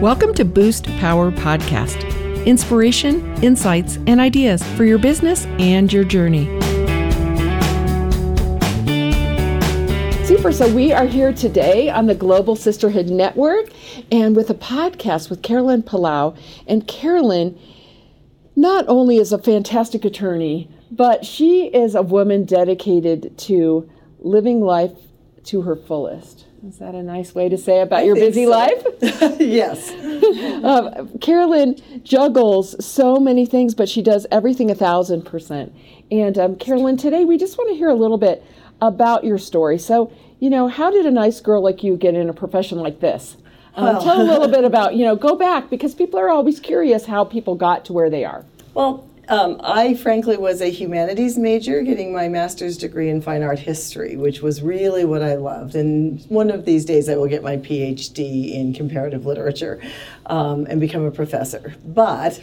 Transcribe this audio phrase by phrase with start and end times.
[0.00, 2.06] Welcome to Boost Power Podcast
[2.46, 6.46] inspiration, insights, and ideas for your business and your journey.
[10.24, 10.52] Super.
[10.52, 13.66] So, we are here today on the Global Sisterhood Network
[14.10, 16.34] and with a podcast with Carolyn Pelloux.
[16.66, 17.58] And Carolyn
[18.56, 23.86] not only is a fantastic attorney, but she is a woman dedicated to
[24.18, 24.96] living life
[25.44, 26.46] to her fullest.
[26.66, 28.50] Is that a nice way to say about I your busy so.
[28.50, 28.84] life?
[29.40, 29.90] yes.
[30.62, 35.74] uh, Carolyn juggles so many things, but she does everything a thousand percent.
[36.10, 38.44] And um, Carolyn, today we just want to hear a little bit
[38.82, 39.78] about your story.
[39.78, 43.00] So, you know, how did a nice girl like you get in a profession like
[43.00, 43.38] this?
[43.74, 44.02] Um.
[44.02, 47.24] Tell a little bit about, you know, go back because people are always curious how
[47.24, 48.44] people got to where they are.
[48.74, 53.60] Well, um, I frankly was a humanities major, getting my master's degree in fine art
[53.60, 55.76] history, which was really what I loved.
[55.76, 59.80] And one of these days, I will get my PhD in comparative literature
[60.26, 61.76] um, and become a professor.
[61.86, 62.42] But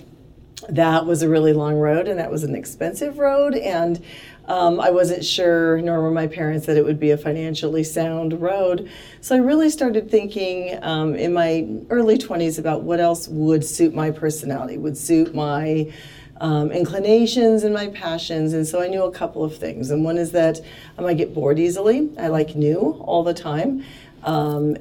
[0.69, 3.55] that was a really long road, and that was an expensive road.
[3.55, 4.02] And
[4.45, 8.41] um, I wasn't sure, nor were my parents, that it would be a financially sound
[8.41, 8.89] road.
[9.19, 13.93] So I really started thinking um, in my early 20s about what else would suit
[13.93, 15.91] my personality, would suit my
[16.39, 18.53] um, inclinations and my passions.
[18.53, 19.89] And so I knew a couple of things.
[19.89, 20.59] And one is that
[20.97, 23.83] um, I get bored easily, I like new all the time.
[24.23, 24.77] Um,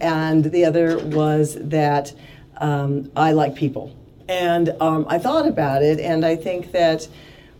[0.00, 2.12] and the other was that
[2.58, 3.94] um, I like people.
[4.28, 7.06] And um, I thought about it, and I think that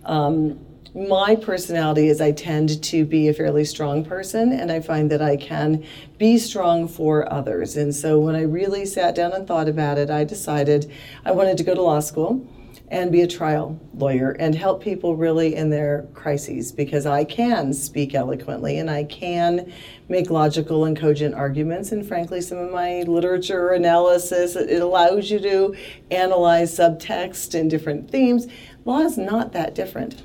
[0.04, 0.58] um,
[0.94, 5.20] my personality is I tend to be a fairly strong person, and I find that
[5.20, 5.84] I can
[6.16, 7.76] be strong for others.
[7.76, 10.90] And so when I really sat down and thought about it, I decided
[11.24, 12.46] I wanted to go to law school
[12.88, 17.72] and be a trial lawyer and help people really in their crises because I can
[17.72, 19.72] speak eloquently and I can
[20.08, 21.92] make logical and cogent arguments.
[21.92, 25.74] And frankly, some of my literature analysis, it allows you to
[26.10, 28.46] analyze subtext and different themes.
[28.84, 30.22] Law is not that different.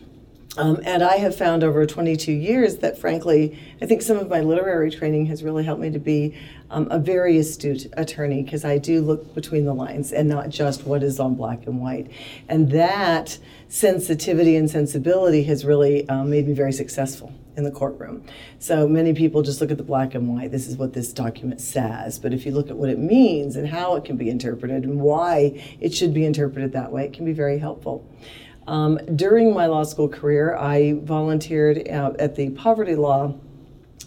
[0.59, 4.41] Um, and I have found over 22 years that, frankly, I think some of my
[4.41, 6.35] literary training has really helped me to be
[6.69, 10.83] um, a very astute attorney because I do look between the lines and not just
[10.83, 12.11] what is on black and white.
[12.49, 18.25] And that sensitivity and sensibility has really um, made me very successful in the courtroom.
[18.59, 20.51] So many people just look at the black and white.
[20.51, 22.19] This is what this document says.
[22.19, 24.99] But if you look at what it means and how it can be interpreted and
[24.99, 28.05] why it should be interpreted that way, it can be very helpful.
[28.69, 33.33] Um, during my law school career, I volunteered at the poverty law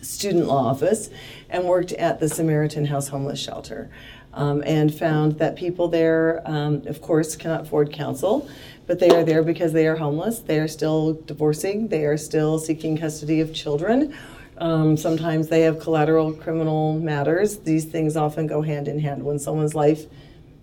[0.03, 1.11] student law office
[1.51, 3.91] and worked at the Samaritan House Homeless Shelter.
[4.35, 8.49] Um, and found that people there, um, of course, cannot afford counsel,
[8.87, 10.39] but they are there because they are homeless.
[10.39, 11.89] They are still divorcing.
[11.89, 14.17] They are still seeking custody of children.
[14.57, 17.59] Um, sometimes they have collateral criminal matters.
[17.59, 19.23] These things often go hand in hand.
[19.23, 20.07] When someone's life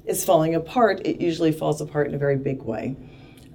[0.06, 2.96] is falling apart, it usually falls apart in a very big way.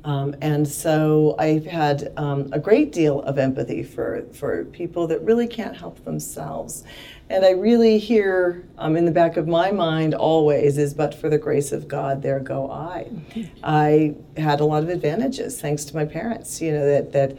[0.05, 5.23] Um, and so I've had um, a great deal of empathy for, for people that
[5.23, 6.85] really can't help themselves.
[7.31, 11.31] And I really hear um, in the back of my mind always is, but for
[11.31, 13.11] the grace of God, there go I.
[13.65, 17.39] I had a lot of advantages thanks to my parents, you know, that, that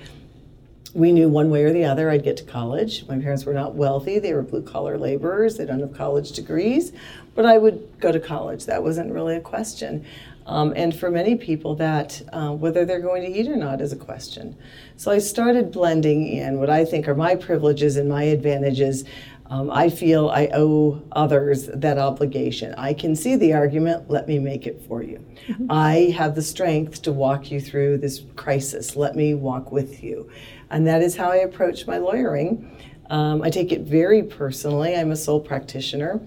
[0.96, 3.06] we knew one way or the other I'd get to college.
[3.08, 6.94] My parents were not wealthy, they were blue collar laborers, they don't have college degrees,
[7.36, 8.66] but I would go to college.
[8.66, 10.06] That wasn't really a question.
[10.46, 13.92] Um, and for many people, that uh, whether they're going to eat or not is
[13.92, 14.56] a question.
[14.96, 19.06] So I started blending in what I think are my privileges and my advantages.
[19.48, 22.74] Um, I feel I owe others that obligation.
[22.78, 25.24] I can see the argument, let me make it for you.
[25.48, 25.68] Mm-hmm.
[25.70, 30.30] I have the strength to walk you through this crisis, let me walk with you.
[30.72, 32.76] And that is how I approach my lawyering.
[33.12, 34.96] Um, I take it very personally.
[34.96, 36.20] I'm a sole practitioner.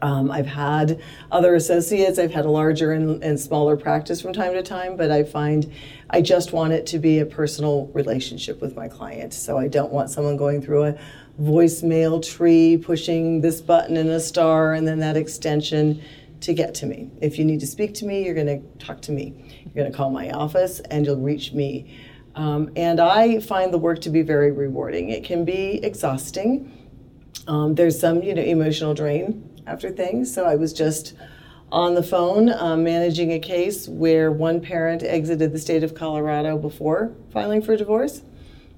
[0.00, 1.00] Um, I've had
[1.32, 5.10] other associates, I've had a larger and, and, smaller practice from time to time, but
[5.10, 5.72] I find
[6.10, 9.34] I just want it to be a personal relationship with my client.
[9.34, 10.98] So I don't want someone going through a
[11.40, 16.00] voicemail tree, pushing this button and a star, and then that extension
[16.40, 17.10] to get to me.
[17.20, 19.34] If you need to speak to me, you're going to talk to me.
[19.64, 21.98] You're going to call my office and you'll reach me.
[22.36, 25.08] Um, and I find the work to be very rewarding.
[25.08, 26.72] It can be exhausting.
[27.48, 30.32] Um, there's some, you know, emotional drain after things.
[30.32, 31.14] So I was just
[31.70, 36.56] on the phone um, managing a case where one parent exited the state of Colorado
[36.56, 38.22] before filing for divorce.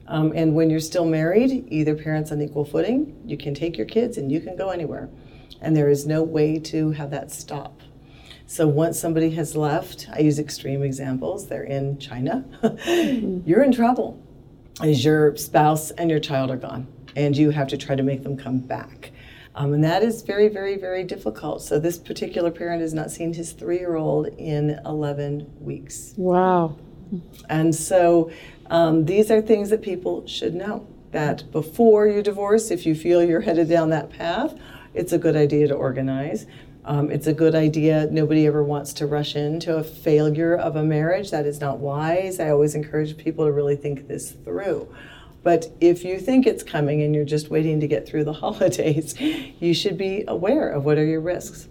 [0.08, 3.86] Um, and when you're still married, either parents on equal footing, you can take your
[3.86, 5.08] kids and you can go anywhere.
[5.60, 7.80] And there is no way to have that stop.
[8.46, 12.44] So once somebody has left, I use extreme examples, they're in China,
[13.46, 14.20] you're in trouble
[14.82, 16.88] as your spouse and your child are gone.
[17.14, 19.12] And you have to try to make them come back.
[19.54, 21.62] Um, and that is very, very, very difficult.
[21.62, 26.14] So this particular parent has not seen his three year old in 11 weeks.
[26.16, 26.76] Wow.
[27.48, 28.30] And so
[28.66, 33.24] um, these are things that people should know that before you divorce, if you feel
[33.24, 34.54] you're headed down that path,
[34.94, 36.46] it's a good idea to organize.
[36.84, 38.08] Um, it's a good idea.
[38.10, 41.30] Nobody ever wants to rush into a failure of a marriage.
[41.30, 42.40] That is not wise.
[42.40, 44.88] I always encourage people to really think this through.
[45.42, 49.18] But if you think it's coming and you're just waiting to get through the holidays,
[49.18, 51.68] you should be aware of what are your risks.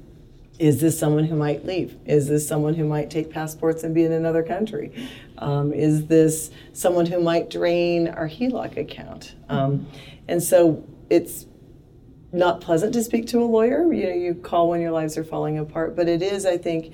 [0.57, 1.97] Is this someone who might leave?
[2.05, 4.91] Is this someone who might take passports and be in another country?
[5.37, 9.35] Um, is this someone who might drain our HELOC account?
[9.47, 9.87] Um,
[10.27, 11.45] and so it's
[12.33, 13.91] not pleasant to speak to a lawyer.
[13.93, 16.93] You know, you call when your lives are falling apart, but it is, I think,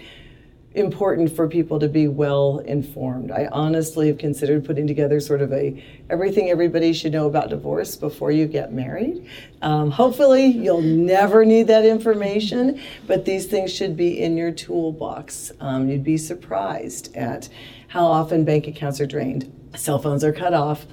[0.75, 3.31] important for people to be well informed.
[3.31, 7.95] I honestly have considered putting together sort of a everything everybody should know about divorce
[7.95, 9.27] before you get married.
[9.61, 15.51] Um, hopefully, you'll never need that information, but these things should be in your toolbox.
[15.59, 17.49] Um, you'd be surprised at
[17.87, 20.85] how often bank accounts are drained, cell phones are cut off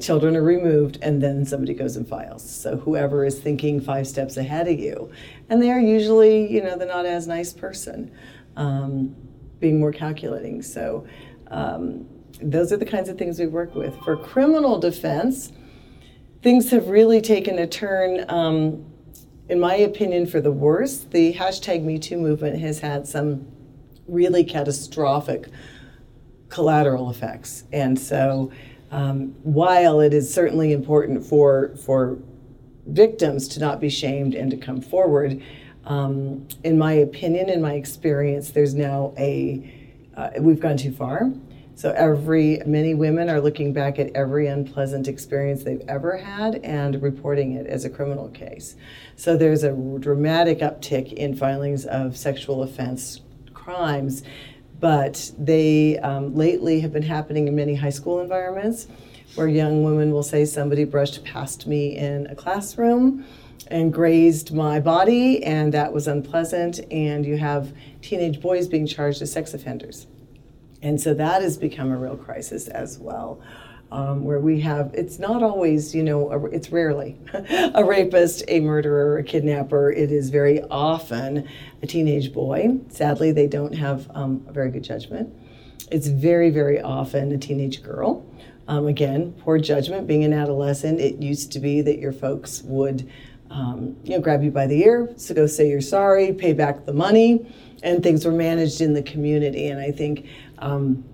[0.00, 2.48] children are removed, and then somebody goes and files.
[2.48, 5.10] So whoever is thinking five steps ahead of you,
[5.48, 8.10] and they are usually, you know, the not as nice person,
[8.56, 9.14] um,
[9.60, 10.62] being more calculating.
[10.62, 11.06] So
[11.48, 12.06] um,
[12.40, 13.96] those are the kinds of things we work with.
[14.00, 15.52] For criminal defense,
[16.42, 18.24] things have really taken a turn.
[18.28, 18.86] Um,
[19.48, 21.04] in my opinion, for the worse.
[21.10, 23.46] The hashtag MeToo movement has had some
[24.08, 25.48] really catastrophic
[26.48, 28.50] collateral effects, and so
[28.90, 32.18] um, while it is certainly important for for
[32.86, 35.42] victims to not be shamed and to come forward,
[35.84, 39.70] um, in my opinion, in my experience, there's now a
[40.16, 41.32] uh, we've gone too far.
[41.74, 47.00] So every many women are looking back at every unpleasant experience they've ever had and
[47.02, 48.76] reporting it as a criminal case.
[49.16, 53.20] So there's a dramatic uptick in filings of sexual offense
[53.54, 54.22] crimes
[54.82, 58.88] but they um, lately have been happening in many high school environments
[59.36, 63.24] where young women will say somebody brushed past me in a classroom
[63.68, 69.22] and grazed my body and that was unpleasant and you have teenage boys being charged
[69.22, 70.06] as sex offenders.
[70.82, 73.40] And so that has become a real crisis as well
[73.92, 77.20] um, where we have it's not always you know a, it's rarely
[77.74, 79.92] a rapist a murderer a kidnapper.
[79.92, 81.46] It is very often
[81.82, 82.80] a teenage boy.
[82.88, 85.32] Sadly they don't have um, a very good judgment.
[85.90, 88.26] It's very very often a teenage girl.
[88.66, 90.06] Um, again poor judgment.
[90.06, 93.10] Being an adolescent it used to be that your folks would
[93.52, 96.84] um, you know grab you by the ear so go say you're sorry pay back
[96.86, 100.26] the money and things were managed in the community and i think
[100.58, 101.04] um,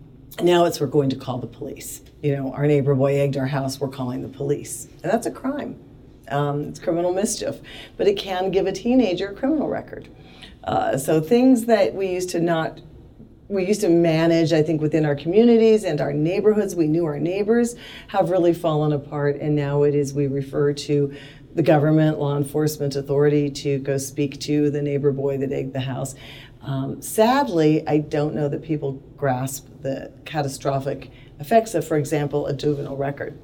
[0.42, 3.46] now it's we're going to call the police you know, our neighbor boy egged our
[3.46, 4.88] house, we're calling the police.
[5.02, 5.78] And that's a crime.
[6.30, 7.60] Um, it's criminal mischief.
[7.96, 10.08] But it can give a teenager a criminal record.
[10.64, 12.80] Uh, so things that we used to not
[13.48, 16.74] we used to manage, I think, within our communities and our neighborhoods.
[16.74, 17.76] We knew our neighbors
[18.08, 21.16] have really fallen apart, and now it is we refer to
[21.54, 25.80] the government, law enforcement authority to go speak to the neighbor boy that egged the
[25.80, 26.14] house.
[26.62, 31.10] Um, sadly, I don't know that people grasp the catastrophic
[31.40, 33.38] effects of, for example, a juvenile record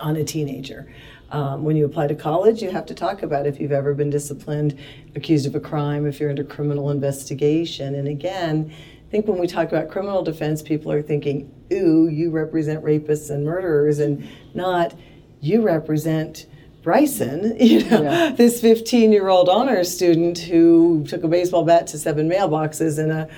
[0.00, 0.92] on a teenager.
[1.30, 4.10] Um, when you apply to college, you have to talk about if you've ever been
[4.10, 4.78] disciplined,
[5.14, 7.94] accused of a crime, if you're under criminal investigation.
[7.94, 8.72] And again,
[9.06, 13.30] I think when we talk about criminal defense, people are thinking, ooh, you represent rapists
[13.30, 14.94] and murderers, and not
[15.40, 16.46] you represent
[16.88, 18.30] Bryson, you know, yeah.
[18.30, 23.10] this 15 year old honors student who took a baseball bat to seven mailboxes in
[23.10, 23.28] a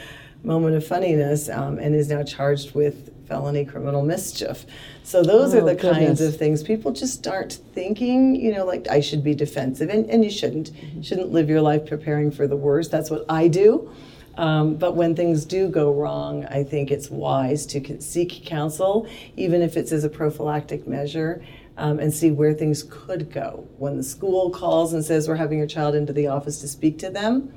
[0.44, 4.66] moment of funniness um, and is now charged with felony criminal mischief.
[5.02, 5.98] So those oh, are the goodness.
[5.98, 10.08] kinds of things people just aren't thinking, you know, like I should be defensive, and,
[10.08, 10.70] and you shouldn't.
[10.70, 10.98] Mm-hmm.
[10.98, 12.92] You shouldn't live your life preparing for the worst.
[12.92, 13.90] That's what I do.
[14.36, 19.60] Um, but when things do go wrong, I think it's wise to seek counsel, even
[19.60, 21.42] if it's as a prophylactic measure,
[21.80, 23.66] um, and see where things could go.
[23.78, 26.98] When the school calls and says we're having your child into the office to speak
[26.98, 27.52] to them,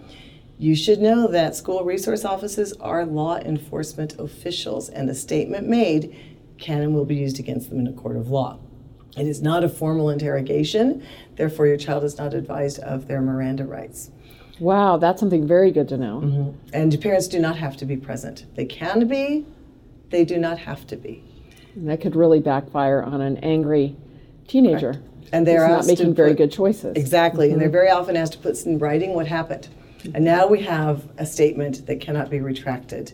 [0.58, 6.15] you should know that school resource offices are law enforcement officials, and a statement made
[6.58, 8.60] can and will be used against them in a court of law.
[9.18, 13.65] It is not a formal interrogation, therefore, your child is not advised of their Miranda
[13.65, 14.10] rights.
[14.60, 16.22] Wow, that's something very good to know.
[16.24, 16.70] Mm-hmm.
[16.74, 18.46] And parents do not have to be present.
[18.56, 19.46] They can be,
[20.12, 21.24] they do not have to be.
[21.75, 23.98] And that could really backfire on an angry
[24.54, 24.94] teenager.
[24.94, 25.10] Correct.
[25.34, 26.96] And they're not making very good choices.
[26.96, 27.54] Exactly, mm-hmm.
[27.54, 27.74] and they're mm-hmm.
[27.74, 29.68] very often asked to put in writing what happened.
[30.14, 33.14] And now we have a statement that cannot be retracted.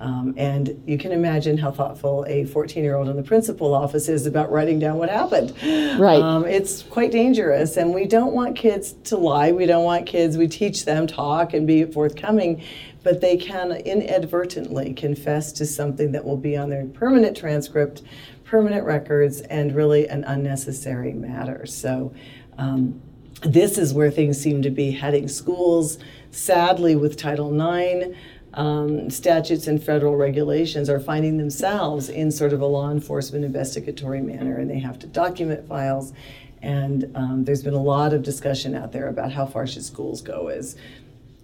[0.00, 4.08] Um, and you can imagine how thoughtful a 14 year old in the principal office
[4.08, 5.54] is about writing down what happened.
[6.00, 6.20] Right.
[6.20, 9.52] Um, it's quite dangerous, and we don't want kids to lie.
[9.52, 12.62] We don't want kids, we teach them talk and be forthcoming,
[13.02, 18.02] but they can inadvertently confess to something that will be on their permanent transcript,
[18.44, 21.66] permanent records, and really an unnecessary matter.
[21.66, 22.12] So,
[22.58, 23.00] um,
[23.42, 25.26] this is where things seem to be heading.
[25.26, 25.98] Schools,
[26.30, 28.16] sadly, with Title IX,
[28.54, 34.20] um, statutes and federal regulations are finding themselves in sort of a law enforcement investigatory
[34.20, 36.12] manner, and they have to document files.
[36.60, 40.22] And um, there's been a lot of discussion out there about how far should schools
[40.22, 40.76] go as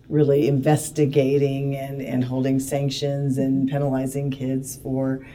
[0.09, 5.27] really investigating and, and holding sanctions and penalizing kids for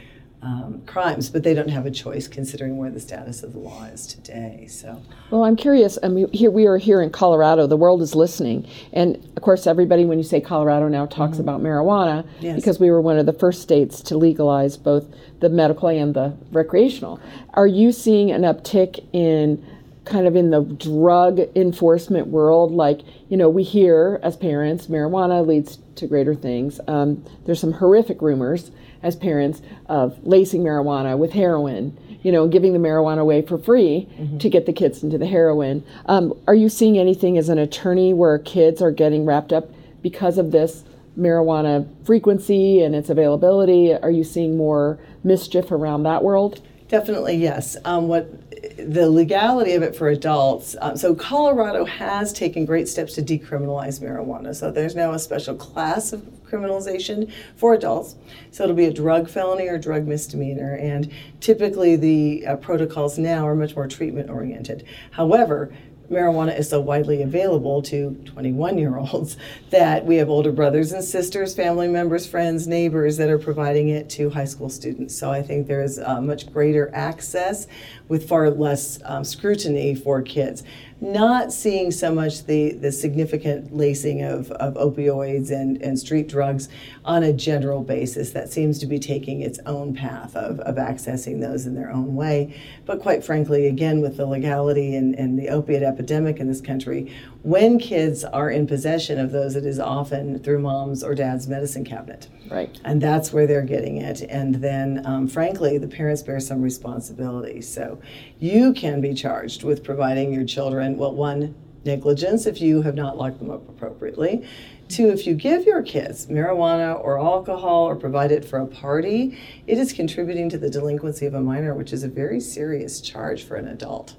[0.41, 3.85] um, crimes, but they don't have a choice considering where the status of the law
[3.85, 4.67] is today.
[4.69, 5.01] So,
[5.31, 5.97] Well, I'm curious.
[6.03, 7.65] I mean, here we are here in Colorado.
[7.65, 11.61] The world is listening, and of course, everybody when you say Colorado now talks about
[11.61, 12.55] marijuana Yes.
[12.57, 15.05] because we were one of the first states to legalize both
[15.39, 17.21] the medical and the recreational.
[17.53, 19.63] Are you seeing an uptick in
[20.05, 22.71] kind of in the drug enforcement world?
[22.71, 26.79] Like, you know, we hear as parents, marijuana leads to greater things.
[26.87, 32.73] Um, there's some horrific rumors as parents of lacing marijuana with heroin, you know, giving
[32.73, 34.07] the marijuana away for free
[34.39, 35.83] to get the kids into the heroin.
[36.05, 39.69] Um, are you seeing anything as an attorney where kids are getting wrapped up
[40.01, 40.83] because of this
[41.19, 43.93] marijuana frequency and its availability?
[43.93, 46.61] Are you seeing more mischief around that world?
[46.87, 47.75] Definitely, yes.
[47.85, 48.42] Um, what
[48.77, 50.75] the legality of it for adults.
[50.81, 54.55] Um, so Colorado has taken great steps to decriminalize marijuana.
[54.55, 58.15] So there's now a special class of criminalization for adults.
[58.51, 63.47] So it'll be a drug felony or drug misdemeanor, and typically the uh, protocols now
[63.47, 64.85] are much more treatment oriented.
[65.11, 65.73] However,
[66.09, 69.37] marijuana is so widely available to 21 year olds
[69.69, 74.09] that we have older brothers and sisters, family members, friends, neighbors that are providing it
[74.11, 75.17] to high school students.
[75.17, 77.67] So I think there is uh, much greater access
[78.07, 80.63] with far less um, scrutiny for kids.
[81.01, 86.69] Not seeing so much the, the significant lacing of, of opioids and, and street drugs
[87.03, 88.31] on a general basis.
[88.31, 92.15] That seems to be taking its own path of, of accessing those in their own
[92.15, 92.57] way.
[92.85, 97.13] But quite frankly, again, with the legality and, and the opiate epidemic in this country,
[97.43, 101.85] when kids are in possession of those, it is often through mom's or dad's medicine
[101.85, 102.27] cabinet.
[102.49, 102.79] Right.
[102.83, 104.21] And that's where they're getting it.
[104.21, 107.61] And then, um, frankly, the parents bear some responsibility.
[107.61, 107.99] So
[108.39, 113.17] you can be charged with providing your children, well, one, negligence if you have not
[113.17, 114.47] locked them up appropriately.
[114.87, 119.37] Two, if you give your kids marijuana or alcohol or provide it for a party,
[119.65, 123.43] it is contributing to the delinquency of a minor, which is a very serious charge
[123.43, 124.15] for an adult.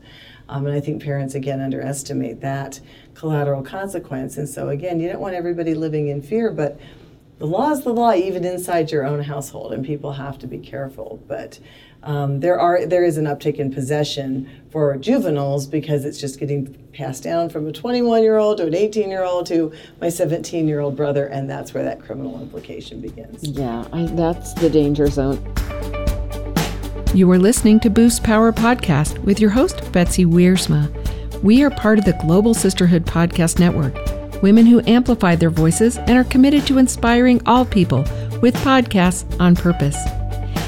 [0.49, 2.81] Um, and I think parents, again, underestimate that
[3.15, 4.37] collateral consequence.
[4.37, 6.79] And so, again, you don't want everybody living in fear, but
[7.39, 10.59] the law is the law, even inside your own household, and people have to be
[10.59, 11.23] careful.
[11.27, 11.59] But
[12.05, 16.75] um, there are there is an uptick in possession for juveniles because it's just getting
[16.93, 20.69] passed down from a 21 year old to an 18 year old to my 17
[20.69, 23.43] year old brother, and that's where that criminal implication begins.
[23.43, 26.04] Yeah, I, that's the danger zone.
[27.15, 30.91] You are listening to Boost Power Podcast with your host, Betsy Wiersma.
[31.45, 33.95] We are part of the Global Sisterhood Podcast Network,
[34.43, 37.99] women who amplify their voices and are committed to inspiring all people
[38.43, 39.97] with podcasts on purpose.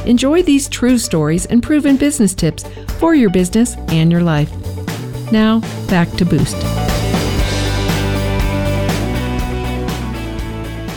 [0.07, 2.63] Enjoy these true stories and proven business tips
[3.01, 4.53] for your business and your life.
[5.33, 6.86] Now, back to Boost.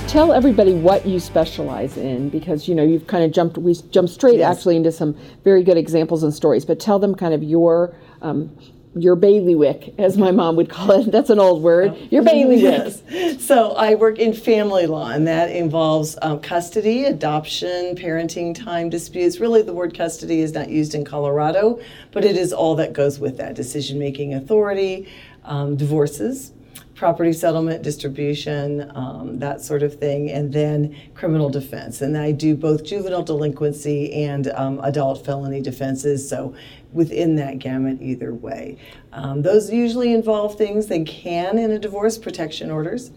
[0.10, 4.12] Tell everybody what you specialize in because you know you've kind of jumped we jumped
[4.12, 4.58] straight Yes.
[4.58, 6.66] actually into some very good examples and stories.
[6.66, 8.50] But tell them kind of your um,
[8.96, 11.12] your bailiwick, as my mom would call it.
[11.12, 11.96] That's an old word.
[12.10, 12.60] Your bailiwick.
[12.60, 13.46] Yes.
[13.46, 19.40] So I work in family law, and that involves um, custody, adoption, parenting time disputes.
[19.40, 21.80] Really, the word custody is not used in Colorado,
[22.12, 25.08] but it is all that goes with that decision making authority,
[25.46, 26.52] um, divorces.
[27.00, 32.02] Property settlement, distribution, um, that sort of thing, and then criminal defense.
[32.02, 36.28] And I do both juvenile delinquency and um, adult felony defenses.
[36.28, 36.54] So
[36.92, 38.78] within that gamut, either way.
[39.14, 43.12] Um, those usually involve things they can in a divorce protection orders.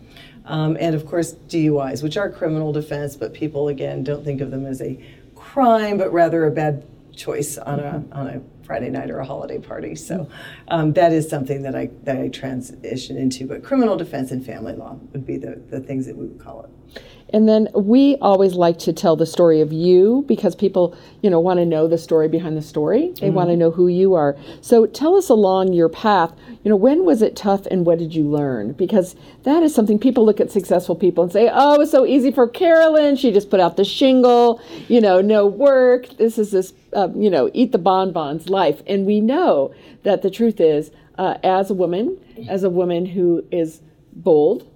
[0.45, 4.53] Um, and of course, DUIs, which are criminal defense, but people again don't think of
[4.53, 4.97] them as a
[5.35, 6.87] crime, but rather a bad
[7.17, 9.95] choice on a on a Friday night or a holiday party.
[9.95, 10.29] So
[10.69, 13.47] um, that is something that I that I transition into.
[13.47, 16.65] But criminal defense and family law would be the, the things that we would call
[16.65, 17.03] it.
[17.33, 21.41] And then we always like to tell the story of you because people, you know,
[21.41, 23.13] want to know the story behind the story.
[23.21, 24.37] They want to know who you are.
[24.61, 28.15] So tell us along your path, you know, when was it tough and what did
[28.15, 28.73] you learn?
[28.73, 32.31] Because that is something people look at successful people and say, oh, it's so easy
[32.31, 33.17] for Carolyn.
[33.17, 36.09] She just put out the shingle, you know, no work.
[36.19, 38.83] This is this, uh, you know, eat the bonbons life.
[38.87, 43.45] And we know that the truth is, uh, as a woman, as a woman who
[43.51, 43.81] is
[44.13, 44.69] bold,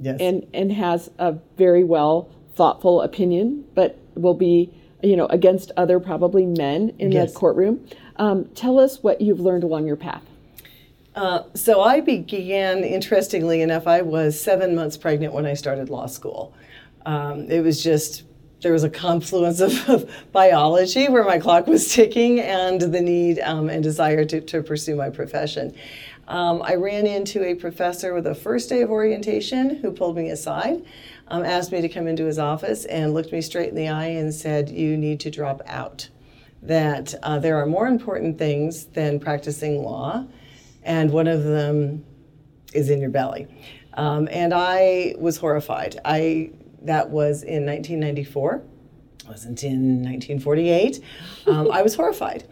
[0.00, 0.18] Yes.
[0.20, 6.00] and and has a very well thoughtful opinion, but will be you know against other
[6.00, 7.32] probably men in Yes.
[7.32, 7.86] the courtroom.
[8.16, 10.22] Um, tell us what you've learned along your path.
[11.14, 16.06] Uh, so I began, interestingly enough, I was seven months pregnant when I started law
[16.06, 16.54] school.
[17.06, 18.22] Um, it was just,
[18.62, 23.40] there was a confluence of, of biology where my clock was ticking and the need
[23.40, 25.74] um, and desire to, to pursue my profession.
[26.28, 30.30] Um, I ran into a professor with the first day of orientation who pulled me
[30.30, 30.84] aside,
[31.28, 34.06] um, asked me to come into his office, and looked me straight in the eye
[34.06, 36.08] and said, You need to drop out.
[36.62, 40.26] That uh, there are more important things than practicing law
[40.88, 42.04] and one of them
[42.72, 43.46] is in your belly.
[43.94, 46.00] Um, and I was horrified.
[46.04, 46.50] I
[46.82, 48.62] that was in 1994.
[49.20, 51.00] It wasn't in 1948.
[51.46, 52.44] Um, I was horrified.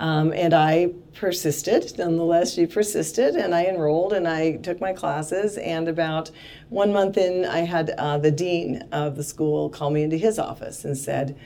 [0.00, 1.98] Um, and I persisted.
[1.98, 5.58] Nonetheless, she persisted, and I enrolled and I took my classes.
[5.58, 6.30] And about
[6.70, 10.38] one month in, I had uh, the dean of the school call me into his
[10.38, 11.38] office and said,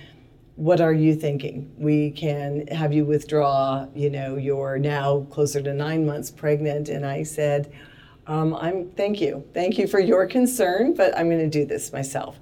[0.54, 1.75] what are you thinking?
[1.76, 3.88] We can have you withdraw.
[3.92, 6.88] You know, you're now closer to nine months pregnant.
[6.88, 7.73] And I said,
[8.28, 11.92] um, I'm thank you, thank you for your concern, but I'm going to do this
[11.92, 12.38] myself.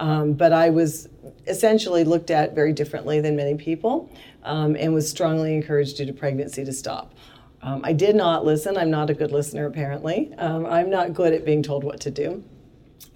[0.00, 1.08] Um, but I was
[1.46, 4.10] essentially looked at very differently than many people,
[4.42, 7.14] um, and was strongly encouraged due to pregnancy to stop.
[7.62, 8.76] Um, I did not listen.
[8.76, 10.34] I'm not a good listener, apparently.
[10.36, 12.44] Um, I'm not good at being told what to do.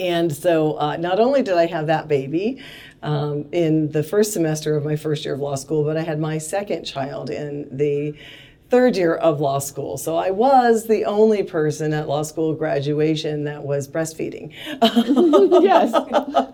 [0.01, 2.63] And so, uh, not only did I have that baby
[3.03, 6.21] um, in the first semester of my first year of law school, but I had
[6.21, 8.15] my second child in the
[8.71, 9.97] third year of law school.
[9.97, 14.53] So I was the only person at law school graduation that was breastfeeding.
[15.63, 15.93] yes,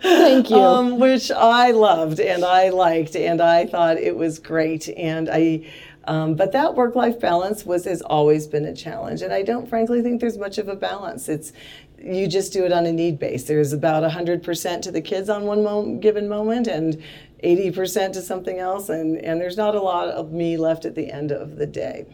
[0.01, 0.55] thank you.
[0.55, 4.87] Um, which I loved and I liked and I thought it was great.
[4.89, 5.65] And I,
[6.07, 10.03] um, but that work-life balance was has always been a challenge, and I don't frankly
[10.03, 11.27] think there's much of a balance.
[11.27, 11.51] It's
[11.99, 13.45] you just do it on a need base.
[13.45, 17.01] There's about 100% to the kids on one mo- given moment, and
[17.45, 21.11] 80% to something else, and, and there's not a lot of me left at the
[21.11, 22.05] end of the day.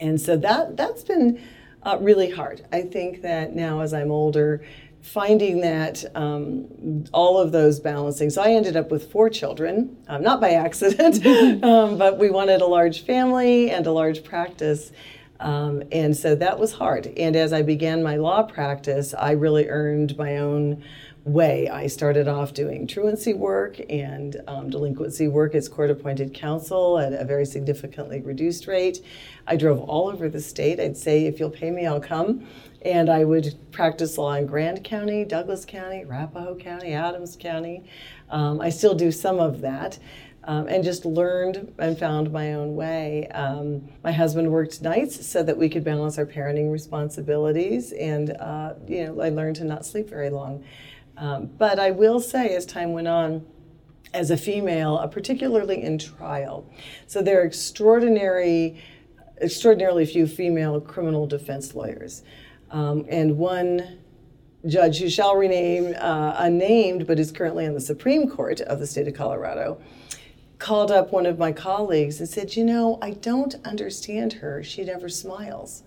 [0.00, 1.40] And so that that's been
[1.84, 2.66] uh, really hard.
[2.72, 4.64] I think that now as I'm older,
[5.04, 8.30] finding that um, all of those balancing.
[8.30, 11.24] So I ended up with four children, um, not by accident,
[11.64, 14.92] um, but we wanted a large family and a large practice.
[15.40, 17.06] Um, and so that was hard.
[17.18, 20.82] And as I began my law practice, I really earned my own
[21.24, 21.68] way.
[21.70, 27.14] I started off doing truancy work and um, delinquency work as court appointed counsel at
[27.14, 29.00] a very significantly reduced rate.
[29.46, 30.78] I drove all over the state.
[30.78, 32.46] I'd say, if you'll pay me, I'll come.
[32.82, 37.84] And I would practice law in Grand County, Douglas County, Arapahoe County, Adams County.
[38.28, 39.98] Um, I still do some of that.
[40.46, 43.28] Um, and just learned and found my own way.
[43.28, 48.74] Um, my husband worked nights so that we could balance our parenting responsibilities, and uh,
[48.86, 50.62] you know, I learned to not sleep very long.
[51.16, 53.46] Um, but I will say, as time went on,
[54.12, 56.68] as a female, uh, particularly in trial,
[57.06, 58.82] so there are extraordinary,
[59.40, 62.22] extraordinarily few female criminal defense lawyers,
[62.70, 63.98] um, and one
[64.66, 68.86] judge who shall remain uh, unnamed, but is currently on the Supreme Court of the
[68.86, 69.80] state of Colorado
[70.58, 74.62] called up one of my colleagues and said, You know, I don't understand her.
[74.62, 75.82] She never smiles.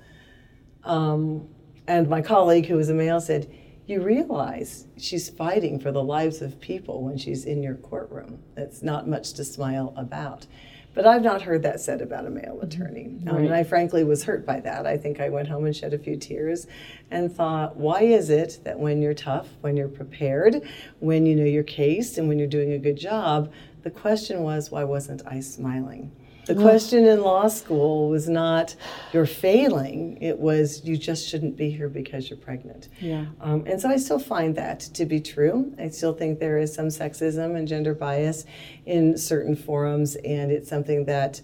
[0.84, 1.48] Um,
[1.88, 3.52] and my colleague, who was a male, said,
[3.88, 8.40] You realize she's fighting for the lives of people when she's in your courtroom.
[8.58, 10.46] It's not much to smile about.
[10.94, 13.18] But I've not heard that said about a male attorney.
[13.28, 14.86] Um, and I frankly was hurt by that.
[14.86, 16.68] I think I went home and shed a few tears
[17.12, 20.68] and thought, why is it that when you're tough, when you're prepared,
[21.00, 24.70] when you know your case, and when you're doing a good job, the question was,
[24.70, 26.12] why wasn't I smiling?
[26.48, 28.76] The question in law school was not
[29.14, 32.90] you're failing, it was you just shouldn't be here because you're pregnant.
[33.00, 33.26] Yeah.
[33.42, 35.74] Um, and so I still find that to be true.
[35.80, 38.46] I still think there is some sexism and gender bias
[38.86, 41.42] in certain forums, and it's something that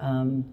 [0.00, 0.44] um,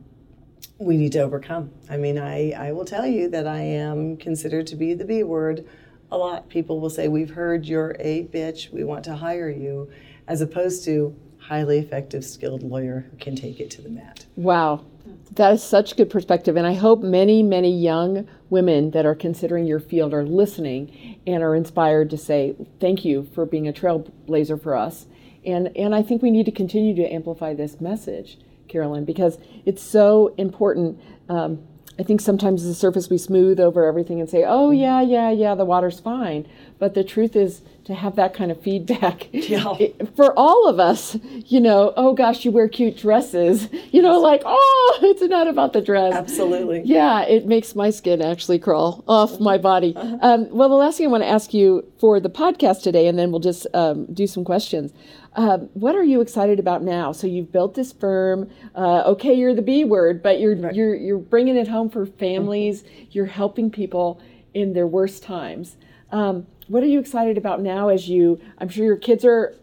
[0.78, 1.72] we need to overcome.
[1.90, 5.24] I mean, I, I will tell you that I am considered to be the B
[5.24, 5.68] word
[6.12, 6.50] a lot.
[6.50, 9.90] People will say, We've heard you're a bitch, we want to hire you,
[10.28, 11.16] as opposed to
[11.48, 14.26] highly effective, skilled lawyer who can take it to the mat.
[14.36, 14.86] Wow.
[15.34, 16.56] That is such good perspective.
[16.56, 21.44] And I hope many, many young women that are considering your field are listening and
[21.44, 25.08] are inspired to say, thank you for being a trailblazer for us.
[25.46, 28.38] And, and I think we need to continue to amplify this message,
[28.70, 31.02] Carolyn, because it's so important.
[31.28, 31.68] Um,
[32.00, 35.54] I think sometimes the surface we smooth over everything and say, oh, yeah, yeah, yeah,
[35.54, 36.48] the water's fine.
[36.80, 39.76] But the truth is to have that kind of feedback Yeah.
[40.16, 44.42] for all of us, you know, oh gosh, you wear cute dresses, you know, like,
[44.44, 46.14] oh, it's not about the dress.
[46.16, 46.82] Absolutely.
[46.84, 49.96] Yeah, it makes my skin actually crawl off my body.
[49.96, 53.20] Um, well, the last thing I want to ask you for the podcast today, and
[53.20, 54.92] then we'll just um, do some questions.
[55.36, 57.12] Um, what are you excited about now?
[57.12, 58.50] So you've built this firm.
[58.76, 62.84] Uh, okay, you're the B word, but you're you're you're bringing it home for families.
[63.12, 64.20] You're helping people
[64.54, 65.78] in their worst times.
[66.12, 67.90] Um, what are you excited about now?
[67.90, 69.56] As you, I'm sure your kids are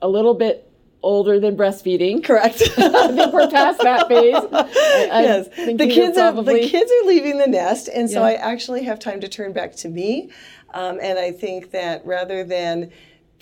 [0.00, 0.70] a little bit
[1.02, 2.24] older than breastfeeding.
[2.24, 2.62] Correct.
[2.78, 4.34] I think we're past that phase.
[4.52, 8.26] I, yes, the kids are the kids are leaving the nest, and so Yeah.
[8.26, 10.30] I actually have time to turn back to me.
[10.72, 12.90] Um, and I think that rather than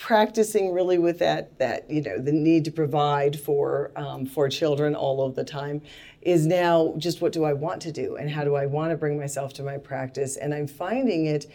[0.03, 4.95] practicing really with that that you know the need to provide for um, for children
[4.95, 5.81] all of the time
[6.21, 8.97] is now just what do I want to do and how do I want to
[8.97, 11.49] bring myself to my practice and I'm finding it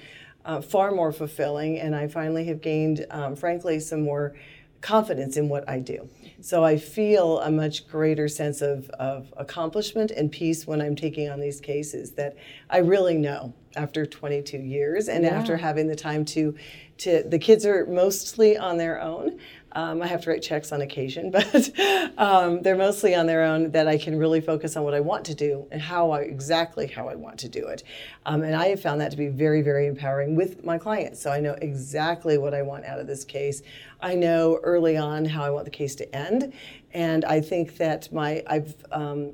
[0.47, 4.35] uh, far more fulfilling and I finally have gained um, frankly some more
[4.81, 6.09] confidence in what I do.
[6.41, 11.29] So I feel a much greater sense of, of accomplishment and peace when I'm taking
[11.29, 12.37] on these cases that
[12.71, 16.55] I really know after 22 years and after having the time to,
[16.99, 19.39] to the kids are mostly on their own.
[19.73, 21.71] Um, I have to write checks on occasion, but
[22.19, 23.71] um, they're mostly on their own.
[23.71, 26.87] That I can really focus on what I want to do and how I exactly
[26.87, 27.85] how I want to do it.
[28.27, 31.21] Um, and I have found that to be very, very empowering with my clients.
[31.21, 33.63] So I know exactly what I want out of this case.
[34.01, 36.53] I know early on how I want the case to end,
[36.93, 39.33] and I think that my I've um,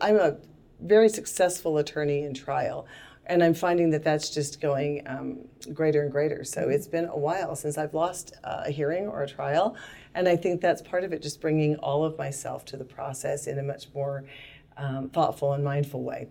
[0.00, 0.36] I'm a
[0.80, 2.86] very successful attorney in trial.
[3.30, 5.38] And I'm finding that that's just going um,
[5.72, 6.44] greater and greater.
[6.44, 9.76] So it's been a while since I've lost uh, a hearing or a trial.
[10.14, 13.46] And I think that's part of it, just bringing all of myself to the process
[13.46, 14.24] in a much more
[14.76, 16.28] um, thoughtful and mindful way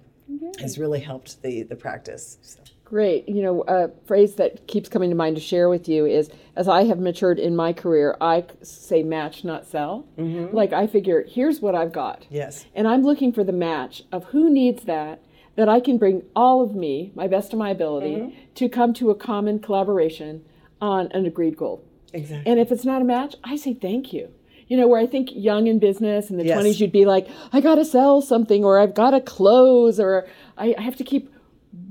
[0.60, 2.38] has really helped the, the practice.
[2.42, 2.60] So.
[2.84, 3.30] Great.
[3.30, 6.68] You know, a phrase that keeps coming to mind to share with you is as
[6.68, 10.08] I have matured in my career, I say match, not sell.
[10.54, 12.26] Like I figure, here's what I've got.
[12.30, 12.66] Yes.
[12.74, 15.22] And I'm looking for the match of who needs that,
[15.56, 18.40] that I can bring all of me, my best of my ability, mm-hmm.
[18.56, 20.44] to come to a common collaboration
[20.82, 21.84] on an agreed goal.
[22.14, 22.50] Exactly.
[22.50, 24.30] And if it's not a match, I say thank you.
[24.68, 26.64] You know, where I think young in business in the Yes.
[26.64, 30.28] 20s, you'd be like, I got to sell something, or I've got to close, or
[30.58, 31.34] I, I have to keep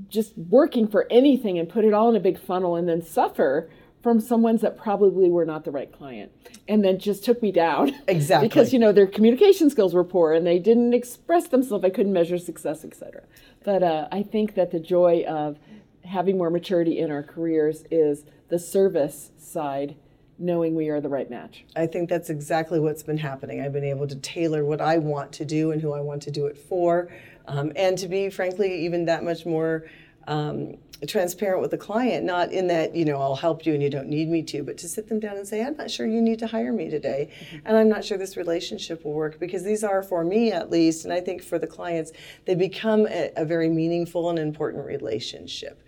[0.08, 3.68] just working for anything and put it all in a big funnel and then suffer
[4.02, 6.30] from some ones that probably were not the right client
[6.68, 7.94] and then just took me down.
[8.08, 8.48] Exactly.
[8.48, 11.84] because, you know, their communication skills were poor and they didn't express themselves.
[11.84, 13.22] I couldn't measure success, etc.
[13.64, 15.58] But uh, I think that the joy of
[16.04, 19.96] having more maturity in our careers is the service side,
[20.38, 21.64] knowing we are the right match.
[21.76, 23.60] I think that's exactly what's been happening.
[23.60, 26.30] I've been able to tailor what I want to do and who I want to
[26.30, 27.08] do it for,
[27.46, 29.84] um, and to be, frankly, even that much more
[30.26, 32.24] um, transparent with the client.
[32.24, 34.78] Not in that, you know, I'll help you and you don't need me to, but
[34.78, 37.30] to sit them down and say, I'm not sure you need to hire me today,
[37.64, 41.04] and I'm not sure this relationship will work because these are, for me at least,
[41.04, 42.12] and I think for the clients,
[42.46, 45.82] they become a, a very meaningful and important relationship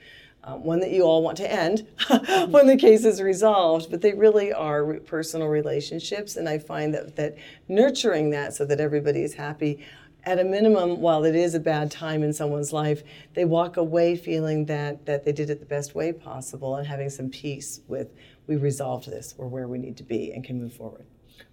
[0.45, 1.87] um, one that you all want to end
[2.51, 6.37] when the case is resolved, but they really are personal relationships.
[6.37, 7.37] And I find that, that
[7.69, 9.85] nurturing that so that everybody is happy,
[10.25, 13.03] at a minimum, while it is a bad time in someone's life,
[13.35, 17.11] they walk away feeling that, that they did it the best way possible and having
[17.11, 18.09] some peace with,
[18.47, 21.07] we resolved this, we're where we need to be and can move forward.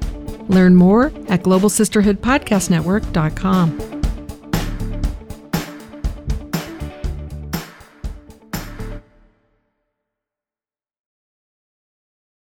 [0.48, 3.87] Learn more at globalsisterhoodpodcastnetwork.com.